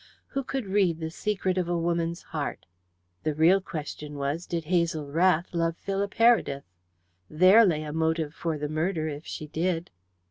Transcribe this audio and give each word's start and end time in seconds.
Who 0.29 0.43
could 0.43 0.65
read 0.65 0.99
the 0.99 1.11
secret 1.11 1.59
of 1.59 1.69
a 1.69 1.77
woman's 1.77 2.23
heart? 2.23 2.65
The 3.21 3.35
real 3.35 3.61
question 3.61 4.15
was, 4.17 4.47
did 4.47 4.63
Hazel 4.65 5.05
Rath 5.11 5.53
love 5.53 5.77
Philip 5.77 6.15
Heredith? 6.15 6.63
There 7.29 7.63
lay 7.63 7.83
a 7.83 7.93
motive 7.93 8.33
for 8.33 8.57
the 8.57 8.67
murder, 8.67 9.07
if 9.07 9.27
she 9.27 9.45
did. 9.45 9.91